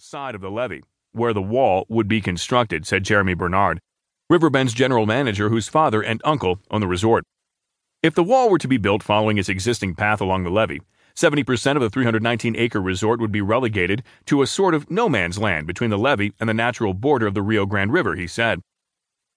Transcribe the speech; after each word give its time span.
side 0.00 0.36
of 0.36 0.40
the 0.40 0.50
levee, 0.50 0.84
where 1.10 1.32
the 1.32 1.42
wall 1.42 1.84
would 1.88 2.06
be 2.06 2.20
constructed, 2.20 2.86
said 2.86 3.02
Jeremy 3.02 3.34
Barnard, 3.34 3.80
Riverbend's 4.30 4.72
general 4.72 5.06
manager 5.06 5.48
whose 5.48 5.68
father 5.68 6.00
and 6.00 6.22
uncle 6.24 6.60
own 6.70 6.80
the 6.80 6.86
resort. 6.86 7.24
If 8.00 8.14
the 8.14 8.22
wall 8.22 8.48
were 8.48 8.58
to 8.58 8.68
be 8.68 8.76
built 8.76 9.02
following 9.02 9.38
its 9.38 9.48
existing 9.48 9.96
path 9.96 10.20
along 10.20 10.44
the 10.44 10.50
levee, 10.50 10.82
70% 11.16 11.74
of 11.74 11.82
the 11.82 11.90
319 11.90 12.54
acre 12.54 12.80
resort 12.80 13.18
would 13.18 13.32
be 13.32 13.40
relegated 13.40 14.04
to 14.26 14.40
a 14.40 14.46
sort 14.46 14.72
of 14.72 14.88
no 14.88 15.08
man's 15.08 15.36
land 15.36 15.66
between 15.66 15.90
the 15.90 15.98
levee 15.98 16.32
and 16.38 16.48
the 16.48 16.54
natural 16.54 16.94
border 16.94 17.26
of 17.26 17.34
the 17.34 17.42
Rio 17.42 17.66
Grande 17.66 17.92
River, 17.92 18.14
he 18.14 18.28
said. 18.28 18.60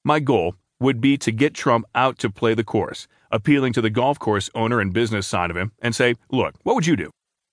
My 0.05 0.19
goal 0.19 0.53
would 0.79 1.01
be 1.01 1.17
to 1.17 1.31
get 1.31 1.55
Trump 1.55 1.85
out 1.95 2.19
to 2.19 2.29
play 2.29 2.53
the 2.53 2.63
course, 2.63 3.07
appealing 3.31 3.73
to 3.73 3.81
the 3.81 3.89
golf 3.89 4.19
course 4.19 4.47
owner 4.53 4.79
and 4.79 4.93
business 4.93 5.25
side 5.25 5.49
of 5.49 5.57
him, 5.57 5.71
and 5.79 5.95
say, 5.95 6.17
Look, 6.29 6.53
what 6.61 6.75
would 6.75 6.85
you 6.85 6.95
do? 6.95 7.09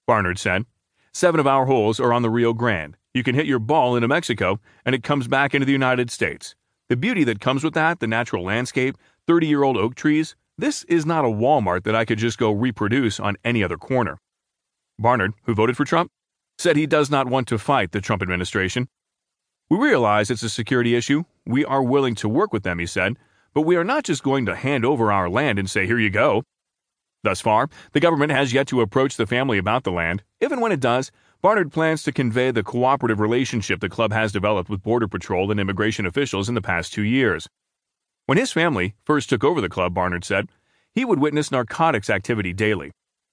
Barnard 0.06 0.38
said. 0.38 0.66
Seven 1.14 1.40
of 1.40 1.46
our 1.46 1.64
holes 1.64 1.98
are 1.98 2.12
on 2.12 2.20
the 2.20 2.30
Rio 2.30 2.52
Grande. 2.52 2.97
You 3.14 3.22
can 3.22 3.34
hit 3.34 3.46
your 3.46 3.58
ball 3.58 3.96
into 3.96 4.08
Mexico, 4.08 4.60
and 4.84 4.94
it 4.94 5.02
comes 5.02 5.28
back 5.28 5.54
into 5.54 5.64
the 5.64 5.72
United 5.72 6.10
States. 6.10 6.54
The 6.88 6.96
beauty 6.96 7.24
that 7.24 7.40
comes 7.40 7.64
with 7.64 7.74
that, 7.74 8.00
the 8.00 8.06
natural 8.06 8.44
landscape, 8.44 8.96
30 9.26 9.46
year 9.46 9.62
old 9.62 9.76
oak 9.76 9.94
trees, 9.94 10.36
this 10.56 10.84
is 10.84 11.06
not 11.06 11.24
a 11.24 11.28
Walmart 11.28 11.84
that 11.84 11.94
I 11.94 12.04
could 12.04 12.18
just 12.18 12.38
go 12.38 12.50
reproduce 12.50 13.20
on 13.20 13.36
any 13.44 13.62
other 13.62 13.76
corner. 13.76 14.18
Barnard, 14.98 15.34
who 15.44 15.54
voted 15.54 15.76
for 15.76 15.84
Trump, 15.84 16.10
said 16.58 16.76
he 16.76 16.86
does 16.86 17.10
not 17.10 17.28
want 17.28 17.46
to 17.48 17.58
fight 17.58 17.92
the 17.92 18.00
Trump 18.00 18.22
administration. 18.22 18.88
We 19.70 19.78
realize 19.78 20.30
it's 20.30 20.42
a 20.42 20.50
security 20.50 20.94
issue. 20.96 21.24
We 21.46 21.64
are 21.64 21.82
willing 21.82 22.14
to 22.16 22.28
work 22.28 22.52
with 22.52 22.62
them, 22.62 22.78
he 22.78 22.86
said, 22.86 23.16
but 23.54 23.62
we 23.62 23.76
are 23.76 23.84
not 23.84 24.04
just 24.04 24.22
going 24.22 24.46
to 24.46 24.56
hand 24.56 24.84
over 24.84 25.12
our 25.12 25.30
land 25.30 25.58
and 25.58 25.70
say, 25.70 25.86
here 25.86 25.98
you 25.98 26.10
go. 26.10 26.42
Thus 27.22 27.40
far, 27.40 27.68
the 27.92 28.00
government 28.00 28.32
has 28.32 28.52
yet 28.52 28.66
to 28.68 28.80
approach 28.80 29.16
the 29.16 29.26
family 29.26 29.58
about 29.58 29.84
the 29.84 29.92
land. 29.92 30.22
If 30.40 30.52
and 30.52 30.60
when 30.60 30.72
it 30.72 30.80
does, 30.80 31.10
Barnard 31.40 31.70
plans 31.70 32.02
to 32.02 32.10
convey 32.10 32.50
the 32.50 32.64
cooperative 32.64 33.20
relationship 33.20 33.78
the 33.78 33.88
club 33.88 34.12
has 34.12 34.32
developed 34.32 34.68
with 34.68 34.82
Border 34.82 35.06
Patrol 35.06 35.52
and 35.52 35.60
immigration 35.60 36.04
officials 36.04 36.48
in 36.48 36.56
the 36.56 36.60
past 36.60 36.92
two 36.92 37.04
years. 37.04 37.48
When 38.26 38.38
his 38.38 38.50
family 38.50 38.96
first 39.04 39.30
took 39.30 39.44
over 39.44 39.60
the 39.60 39.68
club, 39.68 39.94
Barnard 39.94 40.24
said, 40.24 40.48
he 40.96 41.04
would 41.04 41.20
witness 41.20 41.52
narcotics 41.52 42.10
activity 42.10 42.52
daily. 42.52 42.90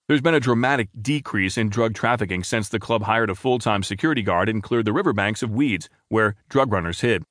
There's 0.07 0.21
been 0.21 0.35
a 0.35 0.39
dramatic 0.39 0.89
decrease 1.01 1.57
in 1.57 1.69
drug 1.69 1.95
trafficking 1.95 2.43
since 2.43 2.69
the 2.69 2.79
club 2.79 3.01
hired 3.01 3.31
a 3.31 3.35
full 3.35 3.57
time 3.57 3.81
security 3.81 4.21
guard 4.21 4.49
and 4.49 4.61
cleared 4.61 4.85
the 4.85 4.93
riverbanks 4.93 5.41
of 5.41 5.49
weeds 5.49 5.89
where 6.09 6.35
drug 6.47 6.71
runners 6.71 7.01
hid. 7.01 7.23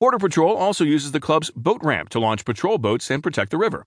Border 0.00 0.16
Patrol 0.16 0.56
also 0.56 0.82
uses 0.82 1.12
the 1.12 1.20
club's 1.20 1.50
boat 1.50 1.82
ramp 1.84 2.08
to 2.08 2.18
launch 2.18 2.46
patrol 2.46 2.78
boats 2.78 3.10
and 3.10 3.22
protect 3.22 3.50
the 3.50 3.58
river. 3.58 3.84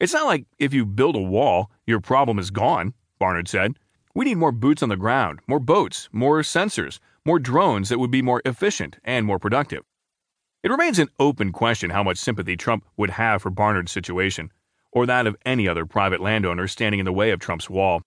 It's 0.00 0.14
not 0.14 0.24
like 0.24 0.46
if 0.58 0.72
you 0.72 0.86
build 0.86 1.14
a 1.14 1.20
wall, 1.20 1.70
your 1.86 2.00
problem 2.00 2.38
is 2.38 2.50
gone, 2.50 2.94
Barnard 3.18 3.48
said. 3.48 3.74
We 4.14 4.24
need 4.24 4.36
more 4.36 4.52
boots 4.52 4.82
on 4.82 4.88
the 4.88 4.96
ground, 4.96 5.40
more 5.46 5.60
boats, 5.60 6.08
more 6.12 6.40
sensors, 6.40 6.98
more 7.24 7.38
drones 7.38 7.88
that 7.88 7.98
would 7.98 8.10
be 8.10 8.22
more 8.22 8.42
efficient 8.44 8.98
and 9.04 9.26
more 9.26 9.38
productive. 9.38 9.82
It 10.62 10.70
remains 10.70 10.98
an 10.98 11.08
open 11.20 11.52
question 11.52 11.90
how 11.90 12.02
much 12.02 12.18
sympathy 12.18 12.56
Trump 12.56 12.84
would 12.96 13.10
have 13.10 13.42
for 13.42 13.50
Barnard's 13.50 13.92
situation, 13.92 14.50
or 14.90 15.06
that 15.06 15.26
of 15.26 15.36
any 15.44 15.68
other 15.68 15.86
private 15.86 16.20
landowner 16.20 16.66
standing 16.66 16.98
in 16.98 17.04
the 17.04 17.12
way 17.12 17.30
of 17.30 17.38
Trump's 17.38 17.70
wall. 17.70 18.02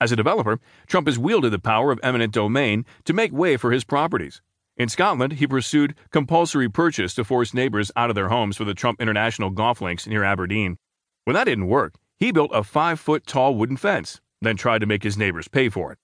As 0.00 0.12
a 0.12 0.16
developer, 0.16 0.60
Trump 0.86 1.06
has 1.06 1.18
wielded 1.18 1.50
the 1.50 1.58
power 1.58 1.90
of 1.90 2.00
eminent 2.02 2.32
domain 2.32 2.84
to 3.04 3.12
make 3.12 3.32
way 3.32 3.56
for 3.56 3.72
his 3.72 3.84
properties. 3.84 4.40
In 4.76 4.88
Scotland, 4.88 5.34
he 5.34 5.46
pursued 5.46 5.94
compulsory 6.10 6.68
purchase 6.68 7.14
to 7.14 7.24
force 7.24 7.54
neighbors 7.54 7.90
out 7.96 8.10
of 8.10 8.14
their 8.14 8.28
homes 8.28 8.56
for 8.56 8.64
the 8.64 8.74
Trump 8.74 9.00
International 9.00 9.50
Golf 9.50 9.80
Links 9.80 10.06
near 10.06 10.22
Aberdeen. 10.22 10.76
When 11.24 11.34
that 11.34 11.44
didn't 11.44 11.66
work, 11.66 11.94
he 12.18 12.30
built 12.30 12.50
a 12.52 12.62
five 12.62 13.00
foot 13.00 13.26
tall 13.26 13.54
wooden 13.54 13.76
fence, 13.76 14.20
then 14.40 14.56
tried 14.56 14.80
to 14.80 14.86
make 14.86 15.02
his 15.02 15.16
neighbors 15.16 15.48
pay 15.48 15.68
for 15.68 15.92
it. 15.92 15.98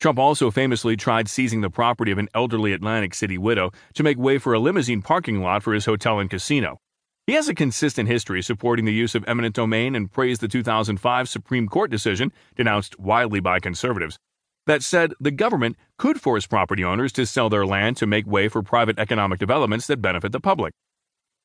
Trump 0.00 0.18
also 0.18 0.50
famously 0.50 0.96
tried 0.96 1.28
seizing 1.28 1.60
the 1.60 1.68
property 1.68 2.10
of 2.10 2.18
an 2.18 2.28
elderly 2.34 2.72
Atlantic 2.72 3.14
City 3.14 3.36
widow 3.36 3.70
to 3.94 4.02
make 4.02 4.18
way 4.18 4.38
for 4.38 4.54
a 4.54 4.58
limousine 4.58 5.02
parking 5.02 5.42
lot 5.42 5.62
for 5.62 5.74
his 5.74 5.84
hotel 5.84 6.18
and 6.18 6.30
casino. 6.30 6.78
He 7.26 7.34
has 7.34 7.48
a 7.48 7.54
consistent 7.54 8.08
history 8.08 8.42
supporting 8.42 8.86
the 8.86 8.94
use 8.94 9.14
of 9.14 9.24
eminent 9.28 9.54
domain 9.54 9.94
and 9.94 10.10
praised 10.10 10.40
the 10.40 10.48
2005 10.48 11.28
Supreme 11.28 11.68
Court 11.68 11.90
decision, 11.90 12.32
denounced 12.56 12.98
widely 12.98 13.40
by 13.40 13.60
conservatives, 13.60 14.18
that 14.66 14.82
said 14.82 15.12
the 15.20 15.30
government 15.30 15.76
could 15.98 16.20
force 16.20 16.46
property 16.46 16.82
owners 16.82 17.12
to 17.12 17.26
sell 17.26 17.50
their 17.50 17.66
land 17.66 17.96
to 17.98 18.06
make 18.06 18.26
way 18.26 18.48
for 18.48 18.62
private 18.62 18.98
economic 18.98 19.38
developments 19.38 19.86
that 19.86 20.02
benefit 20.02 20.32
the 20.32 20.40
public. 20.40 20.72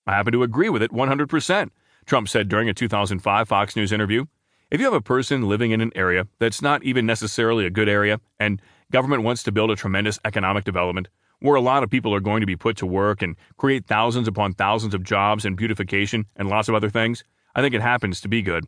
I 0.07 0.13
happen 0.13 0.33
to 0.33 0.43
agree 0.43 0.69
with 0.69 0.81
it 0.81 0.91
100%. 0.91 1.69
Trump 2.05 2.29
said 2.29 2.47
during 2.47 2.69
a 2.69 2.73
2005 2.73 3.47
Fox 3.47 3.75
News 3.75 3.91
interview. 3.91 4.25
If 4.71 4.79
you 4.79 4.85
have 4.85 4.95
a 4.95 5.01
person 5.01 5.47
living 5.47 5.69
in 5.71 5.79
an 5.79 5.91
area 5.95 6.27
that's 6.39 6.59
not 6.59 6.83
even 6.83 7.05
necessarily 7.05 7.67
a 7.67 7.69
good 7.69 7.87
area, 7.87 8.19
and 8.39 8.59
government 8.91 9.21
wants 9.21 9.43
to 9.43 9.51
build 9.51 9.69
a 9.69 9.75
tremendous 9.75 10.17
economic 10.25 10.63
development, 10.63 11.07
where 11.39 11.53
a 11.53 11.61
lot 11.61 11.83
of 11.83 11.91
people 11.91 12.15
are 12.15 12.19
going 12.19 12.41
to 12.41 12.47
be 12.47 12.55
put 12.55 12.75
to 12.77 12.87
work 12.87 13.21
and 13.21 13.35
create 13.57 13.85
thousands 13.85 14.27
upon 14.27 14.53
thousands 14.53 14.95
of 14.95 15.03
jobs 15.03 15.45
and 15.45 15.55
beautification 15.55 16.25
and 16.35 16.49
lots 16.49 16.67
of 16.67 16.73
other 16.73 16.89
things, 16.89 17.23
I 17.53 17.61
think 17.61 17.75
it 17.75 17.81
happens 17.81 18.19
to 18.21 18.27
be 18.27 18.41
good. 18.41 18.65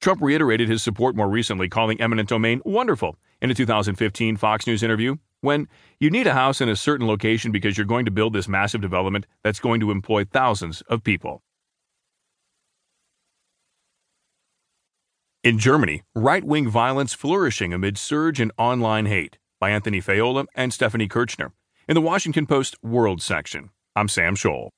Trump 0.00 0.22
reiterated 0.22 0.70
his 0.70 0.82
support 0.82 1.14
more 1.14 1.28
recently, 1.28 1.68
calling 1.68 2.00
eminent 2.00 2.30
domain 2.30 2.62
wonderful 2.64 3.18
in 3.42 3.50
a 3.50 3.54
2015 3.54 4.38
Fox 4.38 4.66
News 4.66 4.82
interview. 4.82 5.16
When 5.42 5.68
you 5.98 6.08
need 6.08 6.28
a 6.28 6.32
house 6.32 6.62
in 6.62 6.70
a 6.70 6.76
certain 6.76 7.06
location 7.06 7.52
because 7.52 7.76
you're 7.76 7.86
going 7.86 8.06
to 8.06 8.10
build 8.10 8.32
this 8.32 8.48
massive 8.48 8.80
development 8.80 9.26
that's 9.44 9.60
going 9.60 9.80
to 9.80 9.90
employ 9.90 10.24
thousands 10.24 10.80
of 10.82 11.04
people. 11.04 11.42
In 15.42 15.58
Germany, 15.58 16.02
right 16.14 16.44
wing 16.44 16.68
violence 16.68 17.14
flourishing 17.14 17.72
amid 17.72 17.96
surge 17.96 18.42
in 18.42 18.52
online 18.58 19.06
hate 19.06 19.38
by 19.58 19.70
Anthony 19.70 19.98
Faiola 19.98 20.44
and 20.54 20.70
Stephanie 20.70 21.08
Kirchner 21.08 21.52
in 21.88 21.94
the 21.94 22.02
Washington 22.02 22.46
Post 22.46 22.76
World 22.82 23.22
section. 23.22 23.70
I'm 23.96 24.08
Sam 24.08 24.36
Scholl. 24.36 24.68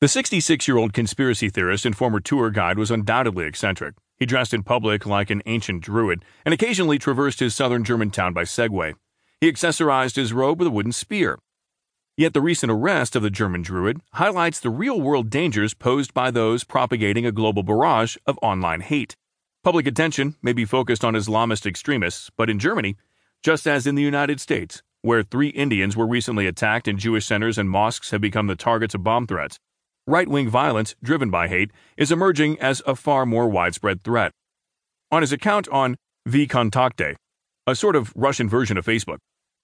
The 0.00 0.08
66 0.08 0.66
year 0.66 0.78
old 0.78 0.94
conspiracy 0.94 1.50
theorist 1.50 1.84
and 1.84 1.94
former 1.94 2.18
tour 2.18 2.48
guide 2.48 2.78
was 2.78 2.90
undoubtedly 2.90 3.44
eccentric. 3.44 3.94
He 4.16 4.24
dressed 4.24 4.54
in 4.54 4.62
public 4.62 5.04
like 5.04 5.28
an 5.28 5.42
ancient 5.44 5.82
druid 5.82 6.24
and 6.46 6.54
occasionally 6.54 6.98
traversed 6.98 7.40
his 7.40 7.54
southern 7.54 7.84
German 7.84 8.10
town 8.10 8.32
by 8.32 8.44
Segway. 8.44 8.94
He 9.38 9.52
accessorized 9.52 10.16
his 10.16 10.32
robe 10.32 10.60
with 10.60 10.68
a 10.68 10.70
wooden 10.70 10.92
spear. 10.92 11.38
Yet 12.16 12.34
the 12.34 12.42
recent 12.42 12.70
arrest 12.70 13.16
of 13.16 13.22
the 13.22 13.30
German 13.30 13.62
Druid 13.62 14.02
highlights 14.12 14.60
the 14.60 14.68
real 14.68 15.00
world 15.00 15.30
dangers 15.30 15.72
posed 15.72 16.12
by 16.12 16.30
those 16.30 16.62
propagating 16.62 17.24
a 17.24 17.32
global 17.32 17.62
barrage 17.62 18.16
of 18.26 18.38
online 18.42 18.82
hate. 18.82 19.16
Public 19.64 19.86
attention 19.86 20.36
may 20.42 20.52
be 20.52 20.66
focused 20.66 21.04
on 21.04 21.14
Islamist 21.14 21.64
extremists, 21.64 22.28
but 22.36 22.50
in 22.50 22.58
Germany, 22.58 22.96
just 23.42 23.66
as 23.66 23.86
in 23.86 23.94
the 23.94 24.02
United 24.02 24.42
States, 24.42 24.82
where 25.00 25.22
three 25.22 25.48
Indians 25.48 25.96
were 25.96 26.06
recently 26.06 26.46
attacked 26.46 26.86
and 26.86 26.98
Jewish 26.98 27.24
centers 27.24 27.56
and 27.56 27.70
mosques 27.70 28.10
have 28.10 28.20
become 28.20 28.46
the 28.46 28.56
targets 28.56 28.94
of 28.94 29.02
bomb 29.02 29.26
threats, 29.26 29.58
right 30.06 30.28
wing 30.28 30.50
violence 30.50 30.94
driven 31.02 31.30
by 31.30 31.48
hate 31.48 31.70
is 31.96 32.12
emerging 32.12 32.60
as 32.60 32.82
a 32.86 32.94
far 32.94 33.24
more 33.24 33.48
widespread 33.48 34.04
threat. 34.04 34.32
On 35.10 35.22
his 35.22 35.32
account 35.32 35.66
on 35.68 35.96
VKontakte, 36.28 37.16
a 37.66 37.74
sort 37.74 37.96
of 37.96 38.12
Russian 38.14 38.50
version 38.50 38.76
of 38.76 38.84
Facebook, 38.84 39.18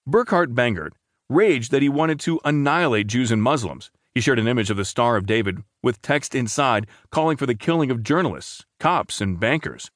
Burkhard 0.07 0.55
Bangert 0.55 0.93
raged 1.29 1.71
that 1.71 1.83
he 1.83 1.89
wanted 1.89 2.19
to 2.21 2.39
annihilate 2.43 3.07
Jews 3.07 3.31
and 3.31 3.41
Muslims. 3.41 3.91
He 4.15 4.21
shared 4.21 4.39
an 4.39 4.47
image 4.47 4.71
of 4.71 4.77
the 4.77 4.85
Star 4.85 5.15
of 5.15 5.27
David 5.27 5.59
with 5.83 6.01
text 6.01 6.33
inside 6.33 6.87
calling 7.11 7.37
for 7.37 7.45
the 7.45 7.55
killing 7.55 7.91
of 7.91 8.01
journalists, 8.01 8.65
cops, 8.79 9.21
and 9.21 9.39
bankers. 9.39 9.91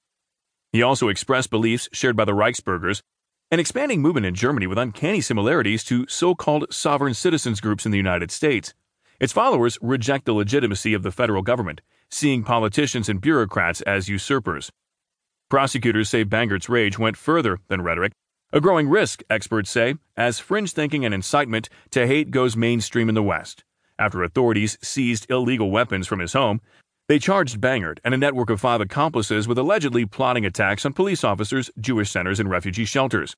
He 0.71 0.83
also 0.83 1.09
expressed 1.09 1.49
beliefs 1.49 1.89
shared 1.91 2.15
by 2.15 2.25
the 2.25 2.33
Reichsbürgers, 2.33 3.01
an 3.49 3.59
expanding 3.59 4.01
movement 4.01 4.25
in 4.25 4.35
Germany 4.35 4.67
with 4.67 4.77
uncanny 4.77 5.21
similarities 5.21 5.83
to 5.85 6.07
so 6.07 6.35
called 6.35 6.71
sovereign 6.71 7.13
citizens 7.13 7.59
groups 7.59 7.85
in 7.85 7.91
the 7.91 7.97
United 7.97 8.31
States. 8.31 8.73
Its 9.19 9.33
followers 9.33 9.77
reject 9.81 10.25
the 10.25 10.33
legitimacy 10.33 10.93
of 10.93 11.03
the 11.03 11.11
federal 11.11 11.41
government, 11.41 11.81
seeing 12.09 12.43
politicians 12.43 13.09
and 13.09 13.21
bureaucrats 13.21 13.81
as 13.81 14.09
usurpers. 14.09 14.71
Prosecutors 15.49 16.09
say 16.09 16.23
Bangert's 16.23 16.69
rage 16.69 16.97
went 16.97 17.17
further 17.17 17.59
than 17.67 17.81
rhetoric 17.81 18.13
a 18.53 18.61
growing 18.61 18.87
risk, 18.87 19.23
experts 19.31 19.71
say, 19.71 19.95
as 20.15 20.37
fringe 20.37 20.71
thinking 20.73 21.03
and 21.03 21.13
incitement 21.13 21.69
to 21.89 22.05
hate 22.05 22.29
goes 22.29 22.55
mainstream 22.55 23.09
in 23.09 23.15
the 23.15 23.23
West. 23.23 23.63
After 23.97 24.21
authorities 24.23 24.77
seized 24.79 25.29
illegal 25.29 25.71
weapons 25.71 26.05
from 26.05 26.19
his 26.19 26.33
home, 26.33 26.61
they 27.09 27.17
charged 27.17 27.59
Bangert 27.59 27.97
and 28.03 28.13
a 28.13 28.17
network 28.17 28.51
of 28.51 28.61
five 28.61 28.79
accomplices 28.79 29.47
with 29.47 29.57
allegedly 29.57 30.05
plotting 30.05 30.45
attacks 30.45 30.85
on 30.85 30.93
police 30.93 31.23
officers, 31.23 31.71
Jewish 31.79 32.11
centers, 32.11 32.39
and 32.39 32.47
refugee 32.47 32.85
shelters. 32.85 33.35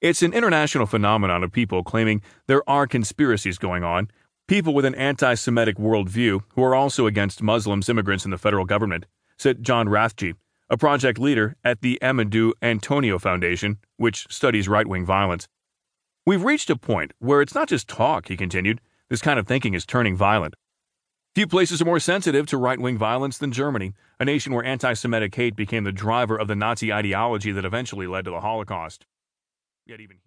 It's 0.00 0.22
an 0.22 0.32
international 0.32 0.86
phenomenon 0.86 1.44
of 1.44 1.52
people 1.52 1.84
claiming 1.84 2.22
there 2.46 2.68
are 2.68 2.86
conspiracies 2.86 3.58
going 3.58 3.84
on, 3.84 4.10
people 4.48 4.72
with 4.72 4.86
an 4.86 4.94
anti 4.94 5.34
Semitic 5.34 5.76
worldview 5.76 6.40
who 6.54 6.64
are 6.64 6.74
also 6.74 7.06
against 7.06 7.42
Muslims, 7.42 7.90
immigrants, 7.90 8.24
and 8.24 8.32
the 8.32 8.38
federal 8.38 8.64
government, 8.64 9.04
said 9.36 9.62
John 9.62 9.86
Rathje, 9.86 10.34
a 10.70 10.78
project 10.78 11.18
leader 11.18 11.56
at 11.64 11.80
the 11.80 11.98
Amadeu 12.00 12.52
Antonio 12.62 13.18
Foundation, 13.18 13.78
which 13.96 14.26
studies 14.30 14.68
right 14.68 14.86
wing 14.86 15.04
violence. 15.04 15.48
We've 16.24 16.44
reached 16.44 16.70
a 16.70 16.76
point 16.76 17.12
where 17.18 17.42
it's 17.42 17.54
not 17.54 17.68
just 17.68 17.88
talk, 17.88 18.28
he 18.28 18.36
continued. 18.36 18.80
This 19.08 19.20
kind 19.20 19.40
of 19.40 19.48
thinking 19.48 19.74
is 19.74 19.84
turning 19.84 20.16
violent. 20.16 20.54
Few 21.34 21.46
places 21.46 21.82
are 21.82 21.86
more 21.86 21.98
sensitive 21.98 22.46
to 22.46 22.56
right 22.56 22.78
wing 22.78 22.96
violence 22.96 23.36
than 23.36 23.50
Germany, 23.50 23.94
a 24.20 24.24
nation 24.24 24.52
where 24.54 24.64
anti 24.64 24.92
Semitic 24.92 25.34
hate 25.34 25.56
became 25.56 25.82
the 25.82 25.92
driver 25.92 26.36
of 26.36 26.46
the 26.46 26.56
Nazi 26.56 26.92
ideology 26.92 27.50
that 27.50 27.64
eventually 27.64 28.06
led 28.06 28.24
to 28.26 28.30
the 28.30 28.40
Holocaust. 28.40 29.06
Yet 29.86 30.00
even 30.00 30.18